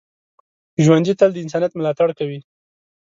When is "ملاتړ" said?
1.75-2.09